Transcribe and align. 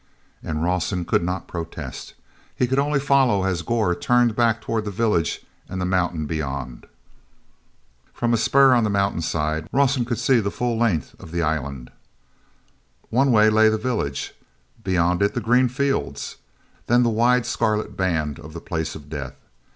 And 0.41 0.63
Rawson 0.63 1.05
could 1.05 1.21
not 1.21 1.47
protest. 1.47 2.15
He 2.55 2.65
could 2.65 2.79
only 2.79 2.99
follow 2.99 3.43
as 3.43 3.61
Gor 3.61 3.93
turned 3.93 4.35
back 4.35 4.59
toward 4.59 4.83
the 4.85 4.89
village 4.89 5.45
and 5.69 5.79
the 5.79 5.85
mountain 5.85 6.25
beyond. 6.25 6.87
From 8.11 8.33
a 8.33 8.37
spur 8.37 8.73
on 8.73 8.83
the 8.83 8.89
mountainside 8.89 9.69
Rawson 9.71 10.03
could 10.05 10.17
see 10.17 10.39
the 10.39 10.49
full 10.49 10.75
length 10.75 11.13
of 11.19 11.31
the 11.31 11.43
island. 11.43 11.91
One 13.11 13.31
way 13.31 13.51
lay 13.51 13.69
the 13.69 13.77
village; 13.77 14.33
beyond 14.83 15.21
it 15.21 15.35
the 15.35 15.39
green 15.39 15.67
fields; 15.67 16.37
then 16.87 17.03
the 17.03 17.09
wide 17.09 17.45
scarlet 17.45 17.95
band 17.95 18.39
of 18.39 18.53
the 18.53 18.59
Place 18.59 18.95
of 18.95 19.07
Death. 19.07 19.35